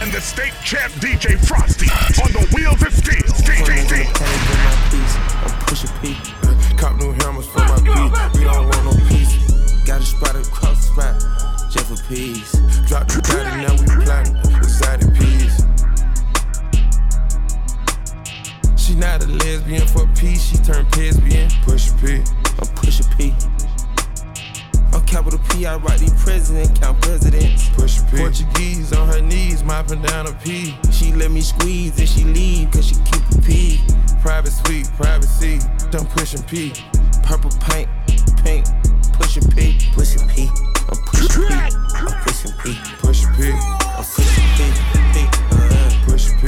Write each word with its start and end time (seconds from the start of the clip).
And 0.00 0.10
the 0.12 0.20
state 0.20 0.54
champ 0.64 0.92
DJ 0.94 1.36
Frosty 1.46 1.86
on 2.22 2.32
the 2.32 2.48
wheels 2.54 2.80
of 2.82 2.92
steel. 2.94 3.20
I'm 5.44 5.58
pushing 5.66 5.90
P. 6.00 6.16
Cop 6.76 6.96
new 6.96 7.12
hammers 7.12 7.46
for 7.46 7.58
my 7.58 7.76
beat. 7.84 8.38
We 8.38 8.44
don't 8.44 8.66
want 8.66 8.84
no 8.84 8.92
peace. 9.08 9.36
Got 9.84 10.00
a 10.00 10.04
spot 10.04 10.36
across 10.36 10.88
the 10.88 10.92
spot, 10.92 11.70
just 11.70 11.86
for 11.86 12.08
peace. 12.08 12.52
Drop 12.88 13.06
the 13.08 13.20
daddy, 13.20 13.60
now 13.60 13.74
we 13.76 13.84
plotting, 14.04 14.36
excited 14.56 15.12
peace. 15.14 15.60
She 18.76 18.94
not 18.94 19.22
a 19.22 19.26
lesbian 19.26 19.86
for 19.86 20.06
peace, 20.18 20.42
she 20.42 20.56
turned 20.58 20.96
lesbian. 20.96 21.50
Push 21.62 21.90
P. 22.00 22.22
I'm 22.58 22.68
pushing 22.74 23.06
P. 23.18 23.34
On 25.10 25.16
capital 25.16 25.40
P, 25.50 25.66
I 25.66 25.76
write 25.76 25.98
the 25.98 26.14
president, 26.22 26.80
count 26.80 27.00
presidents. 27.00 27.68
Push 27.70 27.98
P. 28.10 28.18
Portuguese 28.18 28.92
on 28.92 29.08
her 29.08 29.20
knees, 29.20 29.64
mopping 29.64 30.02
down 30.02 30.28
a 30.28 30.32
P. 30.34 30.76
She 30.92 31.12
let 31.12 31.32
me 31.32 31.40
squeeze 31.40 31.98
and 31.98 32.08
she 32.08 32.22
leave, 32.22 32.70
cause 32.70 32.86
she 32.86 32.94
keep 32.94 33.22
a 33.36 33.42
P. 33.42 33.80
Private 34.22 34.52
suite, 34.52 34.88
privacy, 34.94 35.58
I'm 35.92 36.06
pushing 36.06 36.42
P. 36.44 36.72
Purple 37.24 37.50
paint, 37.58 37.88
pink, 38.44 38.64
push 39.14 39.36
and. 39.36 39.50
Push 39.94 40.14
and 40.14 40.30
pee, 40.30 40.48
I'm 40.88 41.02
pushing 41.06 41.42
P, 41.48 41.74
pushing 41.74 41.98
P. 41.98 41.98
I'm 41.98 42.22
pushing 42.22 42.52
P. 42.54 42.70
I'm 42.70 43.02
pushing 43.02 43.32
P. 43.34 43.34
Pushing 43.34 43.34
P. 43.34 43.50
I'm 43.50 44.04
pushing 44.14 44.46
P. 44.54 44.70
P. 45.10 45.26
Uh, 45.50 45.90
pushing 46.06 46.38
P. 46.38 46.46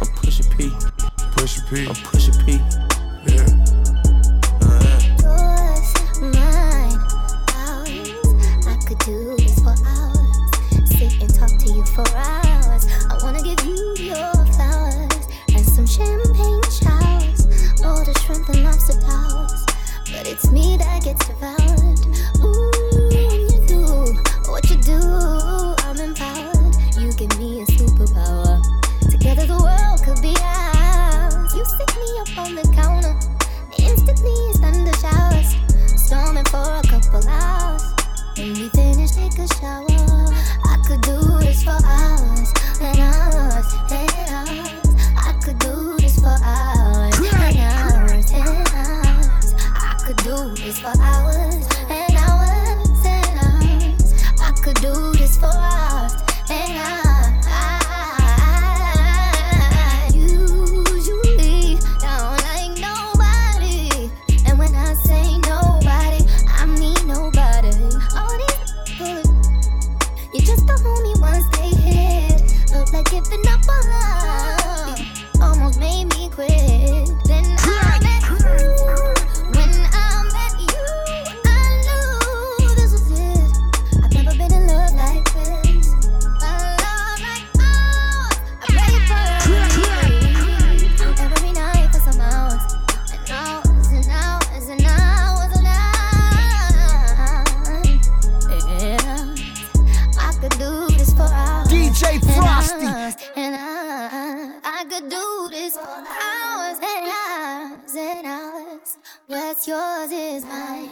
I'm 0.00 0.08
pushing 0.18 0.46
P. 0.56 0.70
Pushing 1.36 1.64
P. 1.70 1.86
I'm 1.86 1.94
pushing 1.94 2.34
P. 2.44 2.58
Yeah. 3.26 3.59
For 11.94 12.06
hours. 12.14 12.86
I 13.10 13.18
wanna 13.22 13.42
give 13.42 13.60
you 13.64 13.94
your 13.98 14.32
flowers 14.54 15.26
and 15.54 15.64
some 15.66 15.86
champagne 15.86 16.62
showers. 16.70 17.40
All 17.82 18.04
the 18.04 18.14
shrimp 18.22 18.48
and 18.48 18.64
lobster 18.64 19.00
towers. 19.00 19.64
But 20.12 20.28
it's 20.28 20.50
me 20.50 20.76
that 20.76 21.02
gets 21.02 21.26
devoured. 21.26 22.00
Ooh, 22.44 22.70
you 23.50 23.60
do 23.66 23.82
what 24.50 24.68
you 24.70 24.76
do. 24.82 25.00
I'm 25.86 25.98
empowered. 25.98 26.74
You 26.96 27.12
give 27.12 27.36
me 27.38 27.62
a 27.62 27.66
superpower. 27.66 28.62
Together 29.10 29.46
the 29.46 29.58
world 29.58 29.98
could 30.04 30.22
be 30.22 30.34
ours. 30.42 31.54
You 31.54 31.64
stick 31.64 31.92
me 31.96 32.08
up 32.22 32.38
on 32.38 32.54
the 32.54 32.66
counter. 32.74 33.16
Instantly 33.78 34.36
it's 34.50 34.60
thunder 34.60 34.96
showers. 35.02 35.56
Storming 36.06 36.44
for 36.46 36.62
a 36.62 36.82
couple 36.86 37.26
hours. 37.28 37.82
When 38.36 38.52
we 38.54 38.68
finish, 38.70 39.10
take 39.12 39.38
a 39.38 39.46
shower. 39.58 39.86
I 40.64 40.76
could 40.86 41.00
do 41.02 41.19
What's 109.60 109.68
yours 109.68 110.10
is 110.10 110.44
mine 110.46 110.88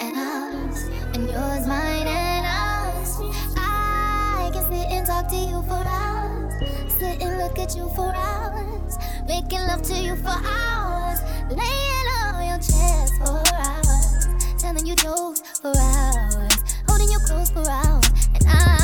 and 0.00 0.16
ours, 0.16 0.84
and 1.14 1.28
yours 1.28 1.66
mine 1.66 2.06
and 2.06 2.46
ours. 2.46 3.18
I 3.56 4.50
can 4.52 4.62
sit 4.70 4.86
and 4.92 5.04
talk 5.04 5.26
to 5.30 5.34
you 5.34 5.60
for 5.62 5.82
hours, 5.84 6.92
sit 6.92 7.20
and 7.20 7.38
look 7.38 7.58
at 7.58 7.74
you 7.74 7.88
for 7.96 8.14
hours, 8.14 8.98
making 9.26 9.66
love 9.66 9.82
to 9.82 9.94
you 9.96 10.14
for 10.14 10.28
hours, 10.28 11.22
laying 11.50 12.08
on 12.22 12.46
your 12.46 12.58
chest 12.58 13.14
for 13.18 13.42
hours, 13.52 14.28
telling 14.62 14.86
you 14.86 14.94
jokes 14.94 15.42
for 15.58 15.72
hours, 15.76 16.76
holding 16.86 17.10
you 17.10 17.18
close 17.26 17.50
for 17.50 17.68
hours, 17.68 18.28
and 18.32 18.44
I, 18.46 18.83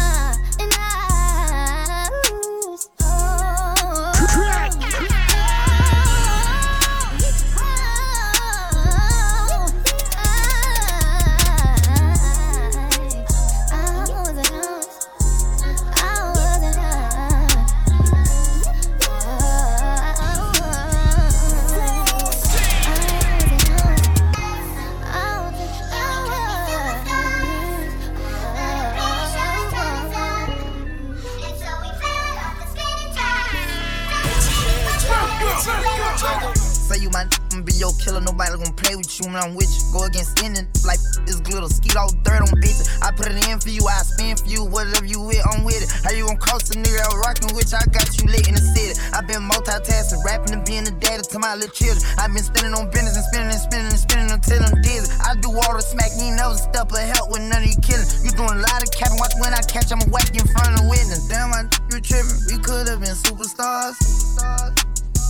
my 51.51 51.57
little 51.59 51.75
children. 51.75 51.99
i 52.19 52.31
been 52.31 52.47
spinning 52.47 52.75
on 52.79 52.87
business 52.95 53.19
and 53.19 53.27
spinning 53.27 53.51
and 53.51 53.59
spinning 53.59 53.91
and 53.91 53.99
spinning 53.99 54.31
until 54.31 54.63
I'm 54.63 54.79
dizzy. 54.87 55.11
I 55.19 55.35
do 55.43 55.51
all 55.51 55.75
the 55.75 55.83
smack, 55.83 56.15
ain't 56.15 56.39
never 56.39 56.55
step 56.55 56.95
or 56.95 57.03
help 57.03 57.35
with 57.35 57.43
none 57.43 57.67
of 57.67 57.67
you 57.67 57.75
killing. 57.83 58.07
You 58.23 58.31
doing 58.39 58.55
a 58.55 58.63
lot 58.63 58.79
of 58.79 58.91
capping, 58.95 59.19
watch 59.19 59.35
when 59.43 59.51
I 59.51 59.59
catch, 59.67 59.91
I'ma 59.91 60.07
whack 60.15 60.31
in 60.31 60.47
front 60.47 60.79
of 60.79 60.87
witness. 60.87 61.27
Damn, 61.27 61.51
I 61.51 61.67
you 61.91 61.99
tripping. 61.99 62.39
We 62.47 62.57
could 62.63 62.87
have 62.87 63.03
been 63.03 63.19
superstars. 63.19 63.99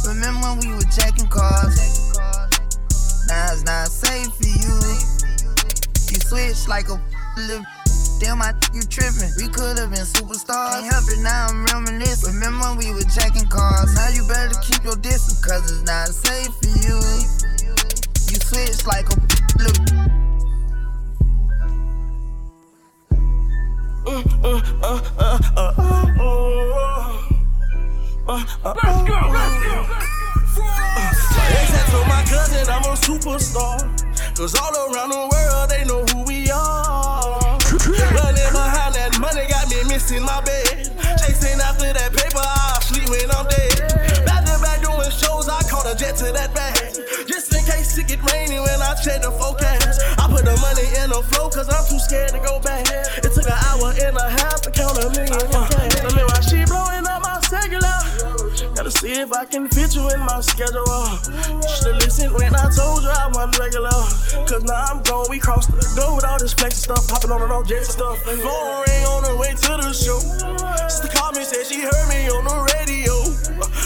Remember 0.05 0.45
when 0.45 0.61
we 0.61 0.69
were 0.77 0.91
checking 0.93 1.29
cars? 1.33 1.81
Now 3.25 3.57
it's 3.57 3.65
not 3.65 3.89
safe 3.89 4.29
for 4.37 4.45
you. 4.45 4.77
You 6.13 6.21
switch 6.21 6.69
like 6.69 6.93
a 6.93 7.01
little. 7.49 7.80
Damn, 8.21 8.43
I 8.43 8.53
you 8.75 8.83
tripping. 8.83 9.33
We 9.39 9.49
could 9.49 9.79
have 9.79 9.91
been 9.91 10.05
superstars. 10.05 10.73
Can't 10.77 10.93
help 10.93 11.05
it 11.09 11.21
now, 11.23 11.47
I'm 11.49 11.65
reminiscing. 11.65 12.35
Remember 12.35 12.67
when 12.69 12.77
we 12.77 12.93
were 12.93 13.09
checking 13.09 13.47
cars? 13.49 13.95
Now 13.95 14.11
you 14.11 14.29
better 14.29 14.53
keep 14.61 14.85
your 14.85 14.97
distance, 14.97 15.43
cause 15.43 15.73
it's 15.73 15.81
not 15.89 16.09
safe 16.09 16.53
for 16.61 16.69
you. 16.85 17.01
You 18.29 18.37
switch 18.45 18.87
like 18.87 19.09
a 19.09 19.17
little. 19.59 19.85
Let's 24.05 24.29
go, 28.61 28.77
let's 28.77 29.01
go, 29.09 29.17
let's 29.33 29.57
go. 29.65 29.89
My 31.37 31.47
ex 31.57 31.71
had 31.73 31.87
told 31.91 32.07
my 32.07 32.23
cousin 32.29 32.69
I'm 32.69 32.85
a 32.85 32.93
superstar. 33.01 33.81
Cause 34.37 34.55
all 34.61 34.77
around 34.93 35.09
the 35.09 35.25
world 35.33 35.71
they 35.71 35.85
know 35.87 36.05
who 36.05 36.25
we 36.27 36.51
are. 36.51 37.20
Running 38.17 38.53
behind 38.53 38.95
that 38.97 39.19
money 39.21 39.45
got 39.49 39.69
me 39.69 39.85
missing 39.89 40.25
my 40.25 40.41
bed. 40.41 40.91
Chasing 41.21 41.61
after 41.61 41.93
that 41.93 42.11
paper, 42.13 42.41
I 42.41 42.81
sleep 42.83 43.09
when 43.09 43.29
I'm 43.31 43.47
dead. 43.47 44.25
Back 44.25 44.45
to 44.49 44.57
back 44.61 44.81
doing 44.81 45.13
shows, 45.13 45.49
I 45.49 45.61
caught 45.69 45.87
a 45.87 45.95
jet 45.95 46.17
to 46.25 46.33
that 46.33 46.55
bag. 46.55 46.77
Just 47.29 47.53
in 47.55 47.65
case 47.65 47.97
it 47.99 48.09
get 48.09 48.21
rainy 48.33 48.61
when 48.61 48.81
I 48.81 48.95
check 49.01 49.23
the 49.23 49.31
forecast. 49.31 50.01
I 50.19 50.29
put 50.29 50.45
the 50.45 50.57
money 50.61 50.89
in 51.03 51.11
the 51.11 51.23
flow 51.33 51.51
cause 51.51 51.69
I'm 51.69 51.85
too 51.89 51.99
scared 51.99 52.31
to 52.31 52.41
go 52.41 52.61
back. 52.61 52.89
It 53.21 53.33
took 53.33 53.47
an 53.47 53.61
hour 53.69 53.93
and 53.93 54.17
a 54.17 54.29
half 54.29 54.61
to 54.63 54.71
count 54.71 54.99
a 54.99 55.11
million 55.11 55.41
in 55.41 55.80
if 59.31 59.37
I 59.37 59.45
can 59.45 59.69
fit 59.69 59.95
you 59.95 60.09
in 60.11 60.21
my 60.21 60.41
schedule. 60.41 60.85
Should've 61.63 61.97
listened 62.03 62.35
when 62.35 62.55
I 62.55 62.67
told 62.75 63.03
you 63.03 63.11
I 63.11 63.31
wasn't 63.33 63.59
regular. 63.59 63.91
Cause 64.47 64.65
now 64.65 64.85
I'm 64.91 65.03
gone, 65.03 65.27
we 65.31 65.39
crossed 65.39 65.71
the 65.71 65.83
go 65.95 66.17
with 66.17 66.25
all 66.25 66.39
this 66.39 66.53
flex 66.53 66.77
stuff. 66.77 67.07
popping 67.09 67.31
on 67.31 67.43
and 67.43 67.69
jets 67.69 67.95
and 67.95 68.03
stuff. 68.03 68.19
Phone 68.23 68.37
ring 68.37 69.05
on 69.07 69.23
the 69.23 69.37
way 69.39 69.51
to 69.55 69.73
the 69.79 69.93
show. 69.93 70.19
Sister 70.89 71.09
called 71.15 71.37
me, 71.37 71.45
said 71.45 71.65
she 71.67 71.83
heard 71.83 72.07
me 72.09 72.29
on 72.29 72.45
the 72.45 72.59
radio. 72.75 73.15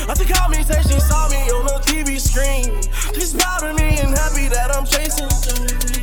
I 0.08 0.14
think 0.14 0.32
called 0.32 0.52
me, 0.52 0.62
said 0.62 0.82
she 0.82 0.98
saw 1.00 1.28
me 1.28 1.40
on 1.52 1.66
the 1.66 1.78
TV 1.84 2.18
screen. 2.18 2.80
She's 3.12 3.34
proud 3.34 3.64
of 3.64 3.76
me 3.76 4.00
and 4.00 4.16
happy 4.16 4.48
that 4.48 4.74
I'm 4.74 4.86
chasing. 4.86 5.93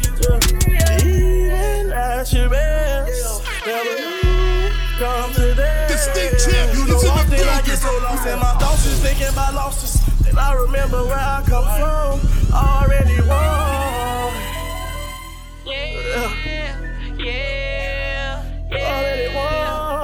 Building. 8.24 8.32
so 8.32 8.34
lost 8.34 8.34
in 8.34 8.40
my 8.40 8.54
thoughts, 8.60 8.84
just 8.84 9.02
thinking 9.02 9.28
about 9.28 9.54
losses. 9.54 10.02
Then 10.22 10.38
I 10.38 10.54
remember 10.54 11.04
where 11.06 11.18
I 11.18 11.44
come 11.46 11.66
from. 11.80 12.20
Already 12.54 13.22
won. 13.28 14.32
Already 18.74 19.36
won. 19.36 20.02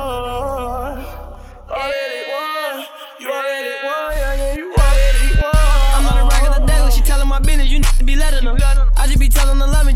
Already 1.69 2.23
won. 2.31 2.85
You 3.19 3.31
already 3.31 3.73
won. 3.83 4.11
Yeah, 4.15 4.33
yeah, 4.35 4.55
you 4.55 4.73
already 4.73 5.41
won. 5.41 5.55
I'm 5.95 6.05
on 6.07 6.17
a 6.17 6.23
regular 6.27 6.67
daily, 6.67 6.91
she 6.91 7.01
telling 7.01 7.27
my 7.27 7.39
business, 7.39 7.67
you 7.69 7.79
need 7.79 7.97
to 7.97 8.03
be 8.03 8.15
letting 8.15 8.45
her. 8.45 8.76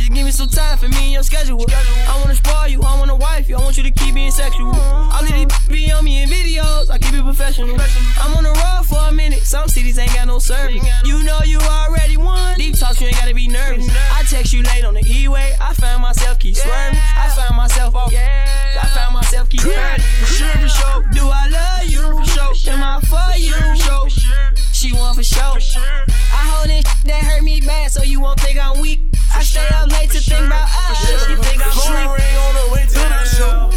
Just 0.01 0.13
give 0.13 0.25
me 0.25 0.31
some 0.31 0.49
time 0.49 0.77
for 0.77 0.87
me 0.89 0.97
and 0.97 1.13
your 1.13 1.23
schedule. 1.23 1.63
I 1.69 2.19
wanna 2.19 2.35
spoil 2.35 2.67
you, 2.67 2.81
I 2.81 2.97
wanna 2.97 3.15
wife 3.15 3.47
you, 3.47 3.55
I 3.55 3.59
want 3.59 3.77
you 3.77 3.83
to 3.83 3.91
keep 3.91 4.15
being 4.15 4.31
sexual. 4.31 4.73
All 4.73 5.23
of 5.23 5.27
these 5.27 5.47
be 5.67 5.91
on 5.91 6.03
me 6.03 6.23
in 6.23 6.29
videos, 6.29 6.89
I 6.89 6.97
keep 6.97 7.13
it 7.13 7.23
professional. 7.23 7.77
I'm 8.19 8.35
on 8.35 8.43
the 8.43 8.49
road 8.49 8.85
for 8.85 9.09
a 9.09 9.11
minute, 9.11 9.43
some 9.43 9.67
cities 9.67 9.97
ain't 9.99 10.13
got 10.13 10.27
no 10.27 10.39
service. 10.39 10.83
You 11.05 11.23
know 11.23 11.39
you 11.45 11.59
already 11.59 12.17
won, 12.17 12.57
deep 12.57 12.77
talks, 12.77 12.99
you 12.99 13.07
ain't 13.07 13.17
gotta 13.17 13.35
be 13.35 13.47
nervous. 13.47 13.87
I 14.11 14.23
text 14.23 14.53
you 14.53 14.63
late 14.63 14.83
on 14.83 14.95
the 14.95 15.03
E-way, 15.05 15.53
I 15.61 15.73
found 15.73 16.01
myself 16.01 16.39
keep 16.39 16.55
swerving. 16.55 16.99
I 17.15 17.29
found 17.29 17.55
myself 17.55 17.95
off, 17.95 18.13
I 18.13 18.87
found 18.95 19.13
myself 19.13 19.49
keep 19.49 19.61
hurting. 19.61 20.03
For 20.03 20.25
sure, 20.25 20.47
for 20.47 20.67
sure, 20.67 21.03
do 21.13 21.29
I 21.29 21.47
love 21.47 21.89
you? 21.89 22.01
For 22.01 22.55
sure, 22.55 22.73
am 22.73 22.83
I 22.83 22.99
for 23.01 23.37
you? 23.37 23.53
For 23.53 24.09
sure, 24.09 24.50
she 24.81 24.93
want 24.93 25.15
for 25.15 25.21
sure. 25.21 25.41
I 25.43 26.41
hold 26.49 26.71
in 26.71 26.81
that 27.05 27.23
hurt 27.23 27.43
me 27.43 27.61
bad, 27.61 27.91
so 27.91 28.01
you 28.01 28.19
won't 28.19 28.39
think 28.39 28.57
I'm 28.57 28.81
weak. 28.81 28.99
I 29.31 29.43
stay 29.43 29.67
up 29.75 29.91
late 29.91 30.09
to 30.09 30.19
think 30.19 30.47
about 30.47 30.67
us. 30.89 31.29
You 31.29 31.35
think 31.37 31.63
I'm 31.63 31.71
Phone 31.71 31.83
sweet? 31.83 32.25
ring 32.25 32.37
on 32.37 32.55
the 32.55 32.73
way 32.73 32.85
to 32.87 32.93
the 32.93 33.25
show. 33.25 33.70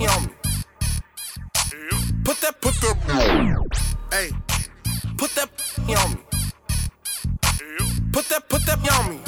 Me. 0.00 0.06
Put 2.24 2.40
that, 2.40 2.60
put 2.60 2.74
that. 2.80 2.96
Hey, 4.10 4.30
put 5.18 5.30
that 5.34 5.50
on 5.88 6.12
me. 6.12 6.20
Put 8.12 8.28
that, 8.28 8.48
put 8.48 8.64
that 8.66 8.78
on 8.98 9.10
me. 9.10 9.20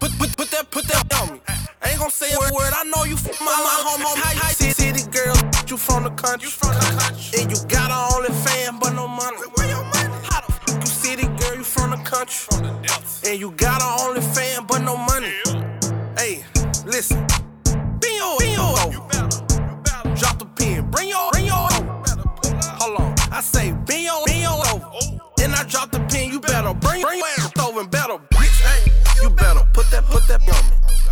Put, 0.00 0.12
put, 0.18 0.36
put 0.36 0.50
that, 0.50 0.70
put 0.70 0.84
that 0.86 1.20
on 1.20 1.34
me. 1.34 1.40
I 1.82 1.90
ain't 1.90 1.98
gon' 1.98 2.10
say 2.10 2.32
a 2.32 2.38
word. 2.38 2.72
I 2.74 2.84
know 2.84 3.04
you 3.04 3.16
fuck 3.16 3.40
my 3.40 3.52
little 3.52 3.90
homo. 3.90 4.20
How 4.20 4.48
you 4.48 4.72
city, 4.72 5.10
girl? 5.10 5.36
You 5.68 5.76
from 5.76 6.04
the 6.04 6.10
country? 6.10 6.48
Bring, 27.02 27.22
bring 27.56 27.86
better, 27.90 28.18
bitch. 28.34 28.60
Hey, 28.60 28.90
you 29.22 29.30
better 29.30 29.60
put 29.72 29.90
that, 29.90 30.04
put 30.06 30.26
that 30.28 30.40
on 30.42 30.70
me. 30.70 31.07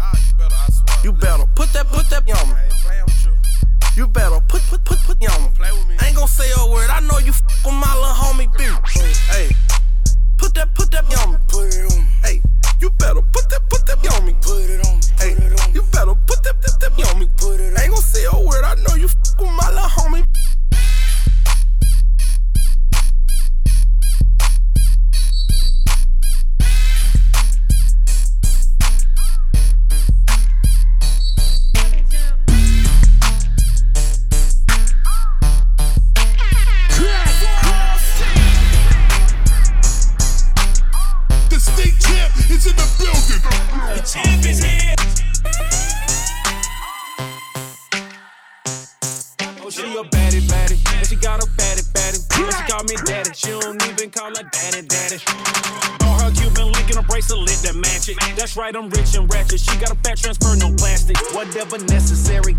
I'm 58.77 58.91
rich 58.91 59.15
and 59.15 59.33
ratchet. 59.33 59.61
She 59.61 59.75
got 59.79 59.91
a 59.91 59.95
fat 59.97 60.19
transfer, 60.19 60.55
no 60.57 60.71
plastic. 60.77 61.17
Whatever 61.33 61.79
necessary. 61.79 62.56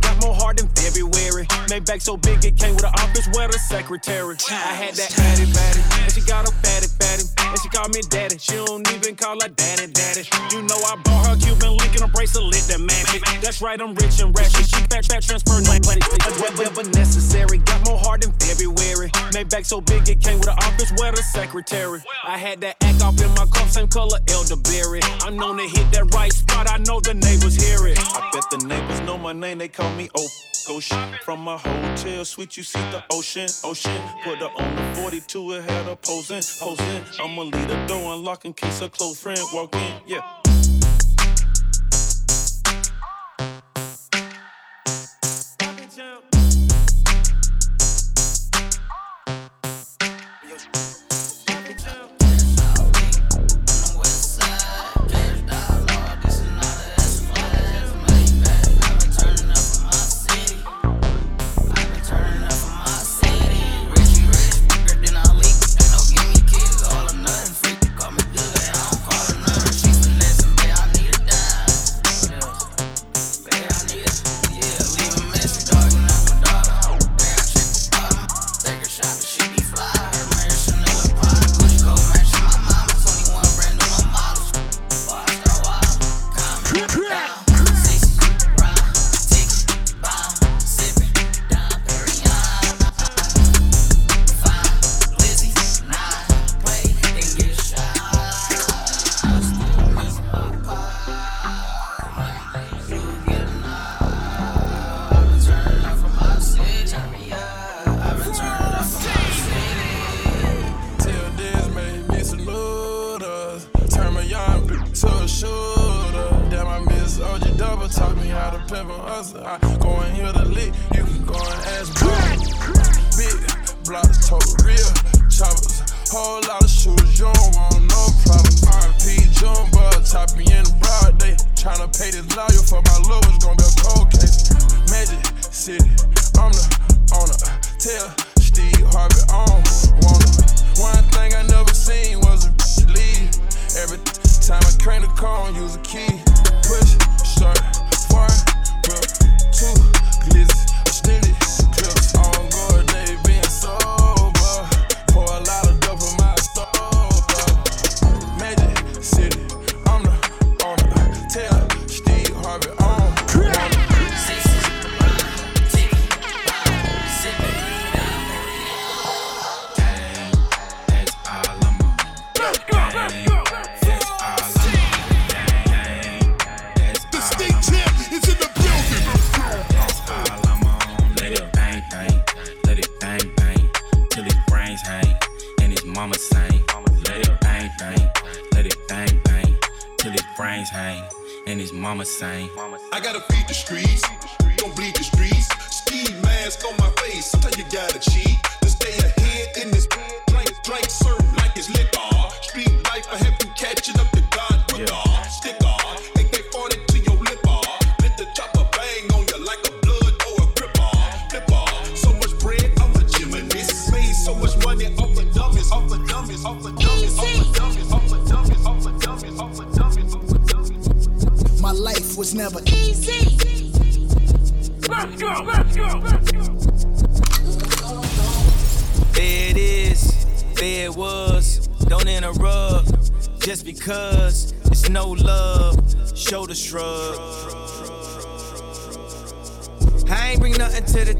February. 1.77 1.97
Back 1.97 2.01
so 2.01 2.17
big 2.17 2.43
it 2.43 2.57
came 2.57 2.75
with 2.75 2.83
an 2.83 2.93
office 2.95 3.27
where 3.33 3.47
the 3.47 3.59
secretary. 3.59 4.35
I 4.49 4.73
had 4.73 4.95
that 4.95 5.11
baddie, 5.11 5.47
baddie. 5.53 6.03
And 6.03 6.11
she 6.11 6.21
got 6.21 6.47
a 6.47 6.51
fatty, 6.51 6.87
fatty. 6.99 7.23
And 7.37 7.59
she 7.61 7.69
call 7.69 7.87
me 7.89 8.01
daddy. 8.09 8.37
She 8.37 8.53
don't 8.53 8.87
even 8.93 9.15
call 9.15 9.39
her 9.41 9.49
daddy, 9.49 9.91
daddy. 9.91 10.23
You 10.51 10.63
know 10.63 10.75
I 10.75 10.95
bought 11.03 11.27
her 11.27 11.37
Cuban 11.37 11.77
link 11.77 11.93
and 11.95 12.03
a 12.03 12.07
bracelet 12.07 12.65
that 12.67 12.79
match 12.79 13.15
it. 13.15 13.23
That's 13.41 13.61
right, 13.61 13.79
I'm 13.79 13.95
rich 13.95 14.19
and 14.19 14.35
ratchet. 14.37 14.67
She 14.67 14.81
fat, 14.89 15.05
fat 15.05 15.23
transfer, 15.23 15.61
no 15.61 15.77
plastic. 15.79 16.57
Whatever 16.57 16.83
necessary. 16.89 17.59
Got 17.59 17.85
more 17.85 17.97
heart 17.97 18.21
than 18.21 18.33
February. 18.33 19.11
Made 19.33 19.49
back 19.49 19.65
so 19.65 19.81
big 19.81 20.09
it 20.09 20.19
came 20.21 20.39
with 20.39 20.49
an 20.49 20.57
office 20.57 20.91
where 20.97 21.11
the 21.11 21.23
secretary. 21.23 22.01
I 22.25 22.37
had 22.37 22.59
that 22.61 22.77
act 22.81 23.01
off 23.01 23.21
in 23.21 23.29
my 23.35 23.45
cup, 23.53 23.69
same 23.69 23.87
color 23.87 24.19
elderberry. 24.29 25.01
I'm 25.21 25.37
known 25.37 25.57
to 25.57 25.67
hit 25.67 25.91
that 25.93 26.13
right 26.13 26.33
spot. 26.33 26.69
I 26.69 26.77
know 26.79 26.99
the 26.99 27.13
neighbors 27.13 27.55
hear 27.55 27.87
it. 27.87 27.97
I 27.99 28.29
bet 28.33 28.49
the 28.51 28.65
neighbors 28.65 28.99
know 29.01 29.17
my 29.17 29.33
name, 29.33 29.59
they 29.59 29.67
call 29.67 29.93
me 29.95 30.09
O. 30.17 30.27
Ghost 30.67 30.91
from 31.23 31.39
my 31.39 31.57
hotel 31.67 32.25
suite, 32.25 32.57
you 32.57 32.63
see 32.63 32.79
the 32.79 33.03
ocean, 33.11 33.47
ocean. 33.63 34.01
Put 34.23 34.39
her 34.39 34.45
on 34.45 34.75
the 34.75 35.01
42, 35.01 35.53
it 35.53 35.69
had 35.69 35.85
her 35.85 35.95
posing, 35.95 36.41
posing. 36.59 37.03
I'ma 37.19 37.43
leave 37.43 37.67
the 37.67 37.85
door 37.87 38.13
unlocked 38.13 38.45
in 38.45 38.53
case 38.53 38.81
a 38.81 38.89
close 38.89 39.19
friend 39.19 39.39
walk 39.53 39.75
in, 39.75 39.93
yeah. 40.05 40.21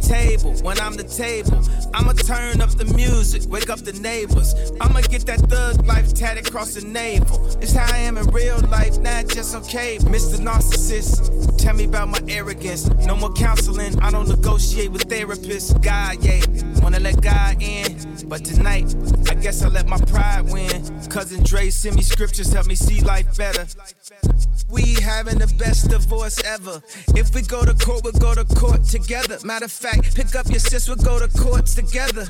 Table 0.02 0.54
when 0.62 0.80
I'm 0.80 0.96
the 0.96 1.04
table. 1.04 1.62
I'ma 1.94 2.14
turn 2.14 2.62
up 2.62 2.72
the 2.72 2.86
music, 2.96 3.44
wake 3.50 3.70
up 3.70 3.80
the 3.80 3.94
neighbors. 3.94 4.54
I'ma 4.82 5.02
get 5.02 5.26
that 5.26 5.40
thug 5.42 5.86
life 5.86 6.14
tatted 6.14 6.48
across 6.48 6.74
the 6.74 6.86
navel. 6.86 7.46
It's 7.62 7.74
how 7.74 7.92
I 7.94 8.00
am 8.00 8.18
in 8.18 8.28
real 8.28 8.60
life, 8.70 9.00
not 9.00 9.28
just 9.28 9.54
cable. 9.70 10.06
Mr. 10.06 10.38
Narcissist, 10.40 11.58
tell 11.58 11.76
me 11.76 11.86
about 11.86 12.10
my 12.10 12.22
arrogance. 12.28 12.88
No 13.06 13.16
more 13.16 13.34
counseling, 13.34 14.00
I 14.02 14.12
don't 14.12 14.28
negotiate 14.28 14.92
with 14.92 15.08
therapists. 15.08 15.74
God, 15.82 16.24
yeah, 16.24 16.42
wanna 16.82 17.00
let 17.00 17.22
God 17.22 17.62
in. 17.62 17.98
But 18.28 18.44
tonight, 18.44 18.94
I 19.30 19.36
guess 19.36 19.62
I 19.64 19.70
let 19.70 19.88
my 19.88 19.98
pride 19.98 20.50
win. 20.52 20.84
Cousin 21.10 21.44
Dre 21.44 21.70
send 21.70 21.96
me 21.96 22.02
scriptures, 22.02 22.52
help 22.52 22.68
me 22.68 22.76
see 22.76 23.02
life 23.02 23.38
better. 23.38 23.66
We 24.70 24.96
having 24.96 25.38
the 25.40 25.48
best 25.58 25.90
divorce 25.90 26.44
ever. 26.44 26.82
If 27.16 27.34
we 27.34 27.42
go 27.42 27.64
to 27.64 27.74
court, 27.74 28.04
we'll 28.04 28.14
go 28.14 28.36
to 28.36 28.44
court 28.44 28.84
together. 28.84 29.38
Matter 29.46 29.66
of 29.66 29.72
fact, 29.72 30.14
pick 30.16 30.36
up 30.36 30.48
your 30.50 30.60
sis, 30.60 30.88
we'll 30.90 30.98
go 30.98 31.20
to 31.20 31.30
courts 31.40 31.74
together. 31.76 32.28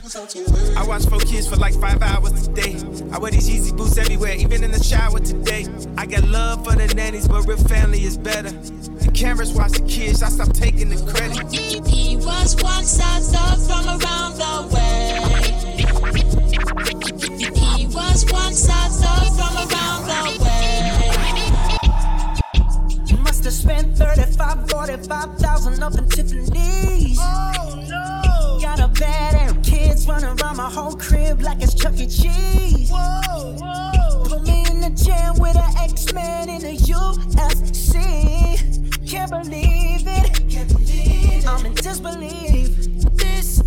I 0.78 0.86
watch 0.86 1.06
four 1.06 1.20
kids 1.20 1.48
for 1.48 1.56
like 1.56 1.74
five 1.74 2.02
hours 2.04 2.48
a 2.48 2.52
day. 2.54 2.76
I 3.12 3.18
wear 3.18 3.32
these 3.32 3.50
Yeezy 3.50 3.76
boots 3.76 3.98
everywhere, 3.98 4.34
even 4.34 4.64
in 4.64 4.72
the 4.72 4.84
shower 4.84 5.20
today. 5.20 5.66
I 5.98 6.06
got 6.06 6.24
love 6.26 6.64
for 6.64 6.76
the 6.76 6.94
nannies, 6.94 7.28
but 7.28 7.48
real 7.48 7.58
family 7.58 8.04
is 8.04 8.18
better. 8.18 8.52
The 9.18 9.24
cameras 9.24 9.52
watch 9.52 9.72
the 9.72 9.82
kids, 9.88 10.22
I 10.22 10.30
stop 10.30 10.54
taking 10.54 10.90
the 10.90 11.12
credit. 11.12 11.52
He 11.52 12.18
was 12.18 12.56
once 12.62 13.00
a 13.00 13.20
thug 13.20 13.60
from 13.66 13.88
around 13.88 14.38
the 14.38 14.68
way. 14.76 15.18
He 17.58 17.88
was 17.88 18.32
once 18.32 18.66
a 18.70 18.90
thug 18.94 19.28
from 19.34 19.58
around 19.58 20.06
the 20.06 20.22
way. 20.44 20.94
Must 23.24 23.44
have 23.44 23.54
spent 23.54 23.98
35, 23.98 24.70
45,000 24.70 25.82
up 25.82 25.96
in 25.96 26.08
Tiffany's. 26.10 27.18
Oh 27.20 27.74
no! 27.90 28.60
Got 28.62 28.80
a 28.80 28.88
bad 29.00 29.34
and 29.34 29.66
kids 29.66 30.08
running 30.08 30.40
around 30.40 30.58
my 30.58 30.70
whole 30.70 30.96
crib 30.96 31.42
like 31.42 31.64
it's 31.64 31.74
Chuck 31.74 31.96
E. 31.96 32.06
Cheese. 32.06 32.92
Whoa, 32.92 33.56
whoa! 33.58 34.26
Put 34.26 34.44
me 34.44 34.64
in 34.70 34.80
the 34.80 34.92
jam 34.92 35.40
with 35.40 35.56
an 35.56 35.76
X-Man 35.90 36.50
in 36.50 36.62
the 36.62 36.76
UFC. 36.78 38.28
Can't 39.08 39.32
believe 39.32 40.04
it. 40.06 40.50
Can't 40.50 40.68
believe 40.68 41.32
it. 41.32 41.48
I'm 41.48 41.66
in 41.66 41.74
disbelief. 41.76 42.76
This 43.16 43.62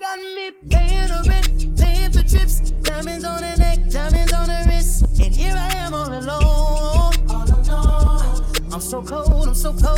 got 0.00 0.18
me 0.20 0.52
paying 0.70 1.08
the 1.08 1.24
rent, 1.28 1.76
paying 1.76 2.12
for 2.12 2.22
trips, 2.22 2.70
diamonds 2.82 3.24
on 3.24 3.40
the 3.40 3.56
neck, 3.56 3.90
diamonds 3.90 4.32
on 4.32 4.46
the 4.46 4.64
wrist, 4.68 5.02
and 5.20 5.34
here 5.34 5.54
I 5.56 5.74
am 5.78 5.94
all 5.94 6.12
alone. 6.12 7.12
All 7.28 7.42
alone. 7.42 8.44
I'm 8.72 8.80
so 8.80 9.02
cold, 9.02 9.48
I'm 9.48 9.54
so 9.54 9.72
cold. 9.72 9.95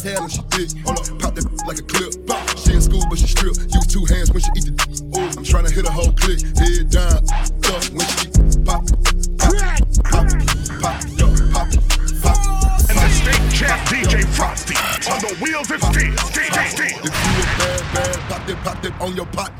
Is 0.00 0.12
hell 0.12 0.20
when 0.20 0.30
she 0.30 0.40
thick. 0.48 0.70
Hold 0.84 0.98
up. 0.98 1.06
Pop 1.20 1.34
that 1.34 1.44
like 1.68 1.78
a 1.78 1.82
clip. 1.82 2.26
Bop. 2.26 2.40
She 2.56 2.72
in 2.72 2.80
school, 2.80 3.04
but 3.10 3.18
she 3.18 3.26
strip. 3.26 3.52
Use 3.52 3.86
two 3.86 4.04
hands 4.08 4.32
when 4.32 4.40
she 4.40 4.48
eat 4.56 4.64
the 4.64 4.72
Ooh, 5.12 5.28
I'm 5.36 5.44
trying 5.44 5.66
to 5.66 5.72
hit 5.72 5.84
a 5.84 5.92
whole 5.92 6.12
click. 6.12 6.40
Head 6.56 6.88
down. 6.88 7.20
Up 7.20 7.84
when 7.92 8.06
she 8.08 8.32
pop 8.64 8.88
it. 8.88 8.96
Pop 9.36 9.52
it. 9.52 9.76
Pop 10.08 10.24
it. 10.32 10.40
Pop 10.80 10.96
it. 11.04 11.20
Pop 11.52 11.68
it. 11.68 11.82
Pop 12.24 12.40
it. 12.40 12.88
And 12.88 12.96
the 12.96 13.08
state 13.12 13.44
champ 13.52 13.80
DJ 13.92 14.24
Frosty 14.32 14.76
on 15.12 15.20
the 15.20 15.36
wheels 15.44 15.68
of 15.68 15.80
steel. 15.84 16.16
DJ 16.32 16.58
Steel. 16.72 16.96
If 17.04 17.12
you 17.12 17.32
a 17.36 17.46
bad, 17.60 17.80
bad, 17.92 18.16
pop 18.30 18.46
that, 18.46 18.58
pop 18.64 18.82
that 18.82 19.00
on 19.04 19.12
your 19.16 19.26
pot. 19.26 19.52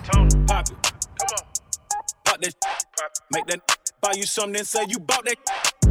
Pop 0.48 0.64
it. 0.72 0.76
Come 1.20 1.28
on. 1.36 1.44
Pop 2.24 2.40
that. 2.40 2.54
Make 3.30 3.46
that 3.46 3.60
buy 4.00 4.12
you 4.16 4.24
something 4.24 4.64
say 4.64 4.86
you 4.88 5.00
bought 5.00 5.26
that. 5.26 5.36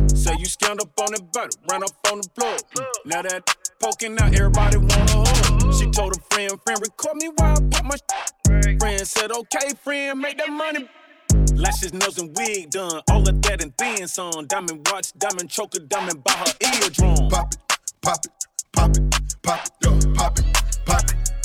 Say 0.09 0.33
you 0.39 0.47
scammed 0.47 0.81
up 0.81 0.95
that 1.33 1.55
butter, 1.65 1.85
up 1.85 2.11
on 2.11 2.21
the 2.21 2.29
plug. 2.29 2.59
Mm, 2.75 2.85
now 3.05 3.21
that 3.21 3.55
poking 3.79 4.17
out, 4.19 4.33
everybody 4.33 4.77
wanna 4.77 5.25
hug. 5.25 5.73
She 5.73 5.89
told 5.89 6.15
a 6.15 6.19
friend, 6.33 6.51
friend, 6.65 6.81
record 6.81 7.15
me 7.15 7.29
while 7.35 7.57
I 7.57 7.69
pop 7.69 7.85
my 7.85 7.97
Friend 8.79 9.07
said, 9.07 9.31
okay, 9.31 9.73
friend, 9.83 10.19
make 10.19 10.37
that 10.37 10.49
money. 10.49 10.89
Lashes, 11.55 11.93
nails, 11.93 12.17
and 12.17 12.35
wig 12.37 12.71
done. 12.71 13.01
All 13.09 13.27
of 13.27 13.41
that 13.41 13.61
and 13.61 13.73
then 13.77 14.07
some. 14.07 14.47
Diamond 14.47 14.87
watch, 14.91 15.13
diamond 15.17 15.49
choker, 15.49 15.79
diamond 15.79 16.23
by 16.23 16.31
her 16.31 16.53
eardrum. 16.61 17.29
Pop 17.29 17.53
it. 17.53 17.59
Pop 18.01 18.25
it. 18.25 18.31
Pop 18.73 18.95
it. 18.95 19.11
Pop 19.43 19.59
it. 19.67 19.83
Pop 19.83 19.99
it. 19.99 20.15
Pop 20.15 20.39
it. 20.39 20.45
Pop 20.85 21.03
it. 21.03 21.38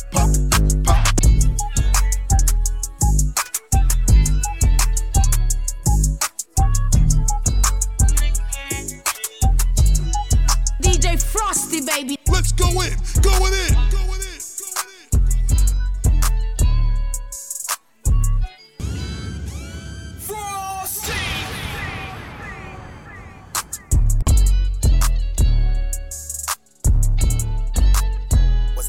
frosty, 11.34 11.80
baby. 11.80 12.16
Let's 12.30 12.52
go 12.52 12.68
in, 12.80 12.94
going 13.20 13.52
in. 13.52 13.74
Going 13.90 14.20
in. 14.20 14.34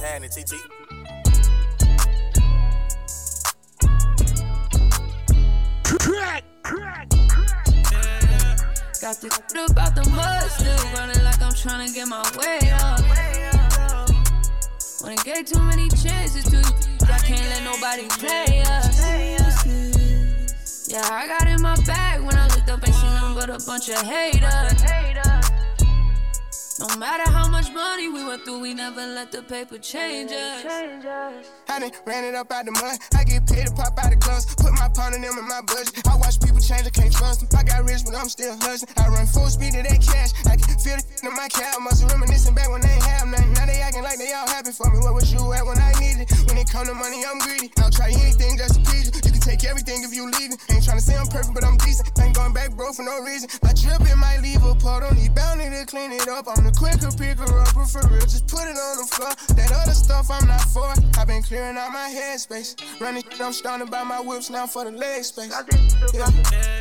happening, 0.01 0.29
TT? 0.29 0.53
Crack, 5.99 6.43
crack, 6.61 7.09
crack. 7.27 7.67
Got 9.01 9.23
about 9.71 9.95
running 10.93 11.23
like 11.23 11.34
trying 11.55 11.87
to 11.87 11.93
get 11.93 12.07
my 12.07 12.21
way 12.37 12.59
up. 12.71 12.99
It 15.07 15.23
get 15.23 15.47
too 15.47 15.61
many 15.61 15.87
chances 15.89 16.43
to 16.45 16.57
I 17.13 17.19
can't 17.19 17.47
let 17.49 17.63
nobody 17.63 18.07
play 18.07 18.63
us. 18.65 18.99
Yeah, 20.91 21.07
I 21.11 21.27
got 21.27 21.47
in 21.47 21.61
my 21.61 21.75
bag 21.85 22.21
when 22.21 22.35
I 22.35 22.47
looked 22.47 22.69
up, 22.69 22.83
and 22.83 22.93
seen 22.93 23.09
nothing 23.13 23.35
but 23.35 23.49
a 23.49 23.65
bunch 23.65 23.89
of 23.89 24.01
haters. 24.01 25.44
No 26.77 26.91
matter 26.97 27.23
how 27.31 27.47
much 27.47 27.71
money 27.71 28.09
we 28.09 28.25
went 28.27 28.43
through, 28.43 28.59
we 28.59 28.73
never 28.73 28.99
let 28.99 29.31
the 29.31 29.41
paper 29.41 29.77
change 29.77 30.31
us. 30.31 30.59
I 31.69 31.79
done 31.79 31.91
ran 32.05 32.25
it 32.25 32.35
up 32.35 32.51
out 32.51 32.65
the 32.65 32.71
mud. 32.75 32.99
I 33.15 33.23
get 33.23 33.47
paid 33.47 33.67
to 33.67 33.71
pop 33.71 33.95
out 33.95 34.11
the 34.11 34.19
clubs. 34.19 34.43
Put 34.59 34.75
my 34.75 34.91
pound 34.91 35.15
in 35.15 35.21
them 35.23 35.39
in 35.39 35.47
my 35.47 35.63
budget. 35.63 36.03
I 36.03 36.19
watch 36.19 36.35
people 36.43 36.59
change, 36.59 36.83
I 36.83 36.91
can't 36.91 37.15
trust 37.15 37.39
them. 37.39 37.47
I 37.55 37.63
got 37.63 37.87
rich, 37.87 38.03
but 38.03 38.19
I'm 38.19 38.27
still 38.27 38.59
hustling. 38.59 38.91
I 38.99 39.07
run 39.07 39.23
full 39.23 39.47
speed 39.47 39.71
to 39.79 39.87
that 39.87 40.03
cash. 40.03 40.35
I 40.51 40.59
can 40.59 40.75
feel 40.75 40.99
the 40.99 41.07
in 41.23 41.31
my 41.31 41.47
cab. 41.47 41.79
Must 41.79 42.03
reminiscing 42.11 42.51
back 42.51 42.67
when 42.67 42.83
they 42.83 42.91
ain't 42.91 43.07
have 43.07 43.31
nothing. 43.31 43.55
Now 43.55 43.71
they 43.71 43.79
acting 43.79 44.03
like 44.03 44.19
they 44.19 44.35
all 44.35 44.47
happy 44.47 44.75
for 44.75 44.91
me. 44.91 44.99
Where 44.99 45.15
was 45.15 45.31
you 45.31 45.39
at 45.55 45.63
when 45.63 45.79
I 45.79 45.95
needed 46.03 46.27
it? 46.27 46.43
When 46.43 46.59
it 46.59 46.67
come 46.67 46.91
to 46.91 46.93
money, 46.93 47.23
I'm 47.23 47.39
greedy. 47.39 47.71
I'll 47.79 47.87
try 47.87 48.11
anything 48.11 48.59
just 48.59 48.75
to 48.75 48.83
please 48.83 49.07
you. 49.07 49.15
You 49.23 49.31
can 49.31 49.39
take 49.39 49.63
everything 49.63 50.03
if 50.03 50.11
you 50.11 50.27
leave 50.27 50.51
it. 50.51 50.59
Ain't 50.67 50.83
trying 50.83 50.99
to 50.99 51.05
say 51.07 51.15
I'm 51.15 51.31
perfect, 51.31 51.55
but 51.55 51.63
I'm 51.63 51.79
decent. 51.79 52.11
Ain't 52.19 52.35
going 52.35 52.51
back, 52.51 52.75
bro, 52.75 52.91
for 52.91 53.07
no 53.07 53.23
reason. 53.23 53.47
My 53.63 53.71
drip, 53.71 54.03
it 54.03 54.19
might 54.19 54.43
leave 54.43 54.59
a 54.59 54.75
part. 54.75 55.07
Don't 55.07 55.15
need 55.15 55.31
bounty 55.31 55.71
to 55.71 55.87
clean 55.87 56.11
it 56.11 56.27
up. 56.27 56.51
I'm 56.51 56.64
the 56.65 56.71
quicker 56.77 57.11
picker 57.17 57.59
upper 57.59 57.85
for 57.85 58.01
real. 58.09 58.21
Just 58.21 58.47
put 58.47 58.63
it 58.63 58.77
on 58.77 58.97
the 58.97 59.07
floor. 59.13 59.31
That 59.55 59.71
other 59.71 59.93
stuff 59.93 60.29
I'm 60.31 60.47
not 60.47 60.61
for. 60.73 60.89
I've 61.19 61.27
been 61.27 61.43
clearing 61.43 61.77
out 61.77 61.91
my 61.91 62.09
headspace. 62.09 62.75
Running, 62.99 63.23
I'm 63.39 63.53
starting 63.53 63.87
by 63.87 64.03
my 64.03 64.19
whips 64.19 64.49
now 64.49 64.65
for 64.65 64.83
the 64.85 64.91
leg 64.91 65.23
space. 65.23 65.53
Yeah. 66.13 66.29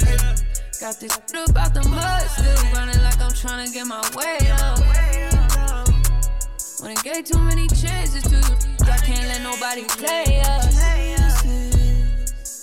yeah. 0.02 0.36
Got 0.80 1.00
this 1.00 1.16
up 1.16 1.56
out 1.56 1.72
the 1.74 1.86
mud, 1.88 2.22
still 2.28 2.72
running 2.72 3.00
like 3.02 3.20
I'm 3.20 3.32
trying 3.32 3.66
to 3.66 3.72
get 3.72 3.86
my 3.86 4.00
way 4.16 4.38
up. 4.50 4.78
When 6.80 6.92
it 6.92 7.02
gave 7.02 7.24
too 7.24 7.38
many 7.38 7.68
chances 7.68 8.22
to 8.24 8.36
you, 8.36 8.92
I 8.92 8.98
can't 8.98 9.26
let 9.28 9.42
nobody 9.42 9.84
play 9.84 10.42
us. 10.44 10.76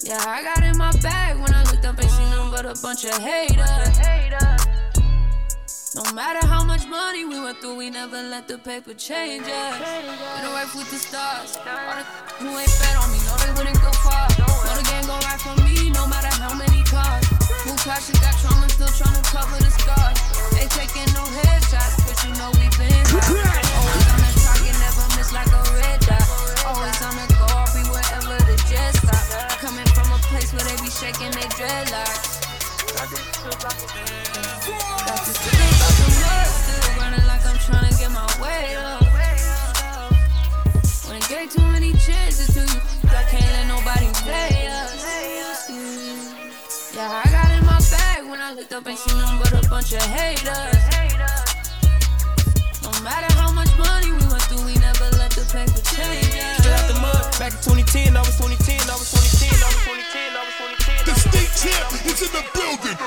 Yeah, 0.04 0.24
I 0.28 0.44
got 0.44 0.64
in 0.64 0.78
my 0.78 0.92
bag 1.02 1.40
when 1.40 1.54
I 1.54 1.64
looked 1.64 1.86
up, 1.86 2.02
ain't 2.02 2.12
seen 2.12 2.30
nothing 2.32 2.52
but 2.52 2.66
a 2.66 2.82
bunch 2.82 3.06
of 3.06 3.18
haters. 3.18 4.02
No 5.92 6.08
matter 6.16 6.40
how 6.48 6.64
much 6.64 6.88
money 6.88 7.26
we 7.26 7.36
went 7.36 7.60
through, 7.60 7.76
we 7.76 7.90
never 7.90 8.16
let 8.16 8.48
the 8.48 8.58
paper 8.58 8.94
change 8.94 9.44
us. 9.44 9.76
Been 9.76 10.48
a 10.48 10.52
with 10.72 10.88
the 10.88 10.96
stars. 10.96 11.60
All 11.68 12.00
the 12.00 12.08
who 12.40 12.48
ain't 12.48 12.72
bet 12.80 12.96
on 12.96 13.12
me, 13.12 13.20
know 13.28 13.36
they 13.44 13.52
wouldn't 13.60 13.76
go 13.84 13.92
far. 14.00 14.24
Know 14.40 14.72
the 14.72 14.88
game 14.88 15.04
gon' 15.04 15.20
ride 15.20 15.44
for 15.44 15.52
me, 15.68 15.92
no 15.92 16.08
matter 16.08 16.32
how 16.40 16.56
many 16.56 16.80
cars. 16.88 17.28
Who 17.68 17.76
crashes 17.84 18.16
got 18.24 18.40
trauma, 18.40 18.72
still 18.72 18.88
trying 18.88 19.20
to 19.20 19.26
cover 19.36 19.60
the 19.60 19.68
scars. 19.68 20.16
Ain't 20.56 20.72
taking 20.72 21.12
no 21.12 21.28
headshots, 21.28 22.00
but 22.08 22.16
you 22.24 22.40
know 22.40 22.56
we 22.56 22.72
been 22.80 23.04
Always 23.12 24.08
on 24.16 24.20
the 24.24 24.32
target, 24.48 24.76
never 24.80 25.06
miss 25.20 25.36
like 25.36 25.52
a 25.52 25.64
red 25.76 26.00
dot. 26.08 26.24
Always 26.72 27.04
on 27.04 27.20
the 27.20 27.28
go, 27.36 27.52
I'll 27.52 27.68
be 27.76 27.84
wherever 27.92 28.40
the 28.48 28.56
jet 28.64 28.96
stop. 28.96 29.60
Coming 29.60 29.92
from 29.92 30.08
a 30.16 30.20
place 30.32 30.56
where 30.56 30.64
they 30.64 30.80
be 30.80 30.88
shaking 30.88 31.36
their 31.36 31.52
dreadlocks. 31.52 32.32
Chances 42.06 42.50
to 42.54 42.62
you, 42.62 42.82
I 43.14 43.24
can't 43.30 43.46
let 43.54 43.68
nobody 43.68 44.10
play 44.26 44.68
us. 44.68 45.06
Yeah, 46.96 47.22
I 47.24 47.30
got 47.30 47.52
in 47.54 47.66
my 47.66 47.78
bag 47.78 48.30
when 48.30 48.42
I 48.42 48.54
looked 48.54 48.74
up, 48.74 48.88
ain't 48.88 48.98
seen 48.98 49.18
nothing 49.18 49.40
but 49.40 49.54
a 49.54 49.70
bunch 49.70 49.94
of 49.94 50.02
haters. 50.02 50.82
No 52.82 52.92
matter 53.06 53.32
how 53.38 53.52
much 53.54 53.70
money 53.78 54.12
we 54.12 54.24
went 54.28 54.42
through, 54.50 54.66
we 54.66 54.74
never 54.82 55.10
let 55.22 55.32
the 55.32 55.46
paper 55.46 55.82
change 55.94 56.26
us. 56.42 56.58
Straight 56.58 56.74
out 56.74 56.88
the 56.90 56.98
mud, 57.00 57.22
back 57.38 57.54
in 57.54 57.62
2010, 57.86 58.18
I 58.18 58.22
was 58.26 58.36
2010, 58.42 58.82
I 58.90 58.98
was 58.98 59.14
2010, 59.14 59.62
I 59.62 59.70
was 59.70 59.86
2010, 59.86 60.34
I 60.34 60.42
was 60.42 60.58
2010. 60.58 61.06
The 61.06 61.14
state 61.22 61.54
champ 61.54 61.94
is 62.02 62.18
in 62.26 62.34
the 62.34 62.44
building. 62.50 62.98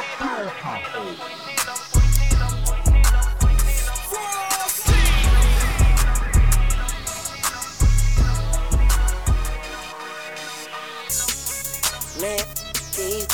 These, 12.24 13.28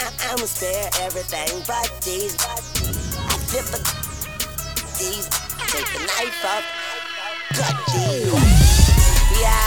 I, 0.00 0.32
I'ma 0.32 0.48
spare 0.48 0.88
everything 1.04 1.60
but 1.68 1.92
these. 2.00 2.32
I 2.40 2.56
flip 3.36 3.68
a, 3.68 3.78
these, 4.96 5.28
take 5.68 5.84
the 5.92 6.00
knife 6.08 6.40
off, 6.48 6.64
cut 7.52 7.76
these. 7.92 8.32
Yeah, 9.36 9.60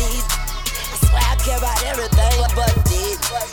these, 0.00 0.24
I 0.24 0.96
swear 1.04 1.20
I 1.28 1.36
care 1.44 1.60
about 1.60 1.76
everything 1.92 2.40
but 2.56 2.72
these. 2.88 3.20
I, 3.20 3.44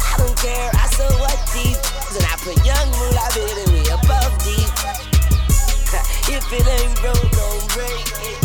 I 0.00 0.16
don't 0.16 0.36
care, 0.40 0.70
I 0.72 0.88
saw 0.96 1.12
what 1.20 1.36
these, 1.52 1.76
and 2.16 2.24
I 2.24 2.40
put 2.40 2.56
young 2.64 2.88
moolah 2.88 3.28
baby 3.36 3.68
me 3.68 3.84
above 3.92 4.32
these. 4.48 4.72
If 6.32 6.46
it 6.52 6.66
ain't 6.66 6.96
broke, 7.02 7.30
don't 7.36 7.68
break 7.74 8.00
it. 8.24 8.38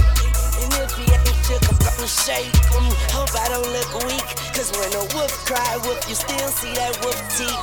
And 0.60 0.74
if 0.84 0.92
he 0.98 1.14
ain't 1.14 1.35
shook, 1.46 1.62
I'm 1.70 1.78
gonna 1.78 2.08
shake 2.10 2.50
him. 2.74 2.86
Hope 3.14 3.30
I 3.38 3.46
don't 3.54 3.70
look 3.70 3.92
weak, 4.10 4.26
cause 4.58 4.74
when 4.74 4.90
a 4.98 5.06
wolf 5.14 5.34
cry 5.46 5.78
wolf, 5.86 6.02
you 6.10 6.16
still 6.16 6.50
see 6.50 6.74
that 6.74 6.98
wolf 7.06 7.18
teeth. 7.38 7.54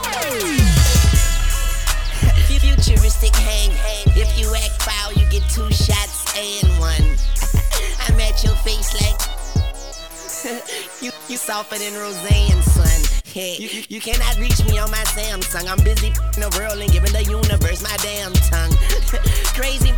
Futuristic 2.62 3.34
hang, 3.34 3.72
if 4.14 4.38
you 4.38 4.46
act 4.54 4.82
foul, 4.82 5.12
you 5.14 5.26
get 5.30 5.42
two 5.50 5.66
shots 5.72 6.30
and 6.38 6.68
one. 6.78 7.18
I'm 8.06 8.20
at 8.20 8.44
your 8.44 8.54
face 8.62 8.94
like 9.02 9.18
you, 11.02 11.10
you 11.28 11.36
softer 11.36 11.78
than 11.78 11.94
Roseanne, 11.94 12.62
son. 12.62 13.00
You, 13.34 13.82
you 13.88 14.00
cannot 14.00 14.38
reach 14.38 14.62
me 14.66 14.78
on 14.78 14.90
my 14.90 15.02
Samsung. 15.16 15.66
I'm 15.66 15.82
busy 15.82 16.08
in 16.08 16.40
the 16.44 16.54
world 16.58 16.78
and 16.78 16.92
giving 16.92 17.12
the 17.12 17.24
universe 17.24 17.82
my 17.82 17.96
damn 18.02 18.32
tongue. 18.34 18.76
crazy, 19.56 19.94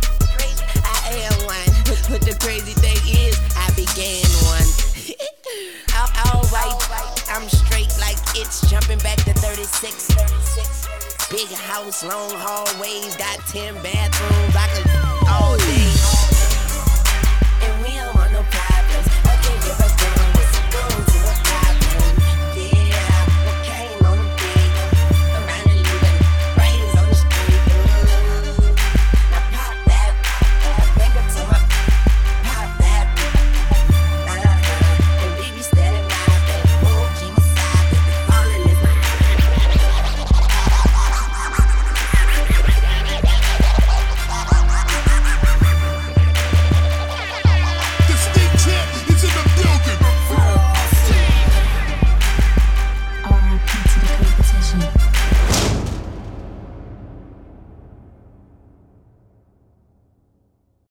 am 1.11 1.33
one. 1.45 1.71
But 2.09 2.21
the 2.21 2.37
crazy 2.39 2.73
thing 2.73 2.97
is, 3.17 3.37
I 3.57 3.69
began 3.73 4.25
one. 4.45 4.69
all 6.25 6.41
right, 6.53 6.77
I'm 7.29 7.49
straight 7.49 7.93
like 7.99 8.17
it's 8.35 8.69
jumping 8.69 8.99
back 8.99 9.17
to 9.25 9.33
36. 9.33 10.15
Big 11.31 11.49
house, 11.49 12.03
long 12.03 12.31
hallways, 12.35 13.15
got 13.15 13.39
10 13.47 13.73
bathrooms. 13.81 14.55
I 14.55 14.67
could 14.73 15.27
all 15.27 15.57
day. 15.57 15.94